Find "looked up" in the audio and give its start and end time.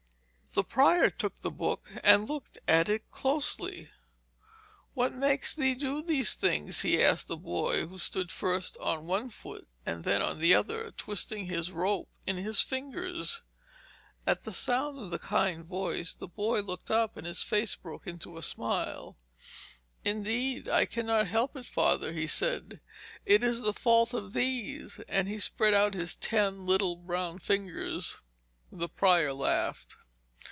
16.61-17.15